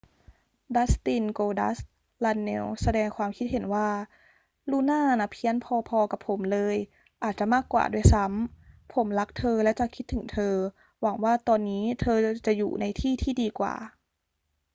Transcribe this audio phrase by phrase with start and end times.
[0.75, 1.89] ดัสติน โกลดัสต์
[2.23, 3.89] รันเนลส์ แสดงความคิดเห็นว่า
[4.69, 5.55] ลูน่าน่ะเพี้ยน
[5.87, 6.75] พอ ๆ กับผมเลย...
[7.23, 10.55] อาจจะมากกว่าด้วยซ้ำ...ผมรักเธอและจะคิดถึงเธอ...
[11.01, 13.75] หวังว่าตอนนี้เธอจะอยู่ในที่ที่ดีกว่า